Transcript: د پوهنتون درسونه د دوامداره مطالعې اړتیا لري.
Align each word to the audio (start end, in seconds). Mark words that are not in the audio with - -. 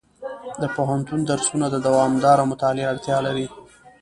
د 0.61 0.63
پوهنتون 0.75 1.19
درسونه 1.31 1.65
د 1.69 1.75
دوامداره 1.87 2.43
مطالعې 2.51 2.89
اړتیا 2.91 3.17
لري. 3.27 3.45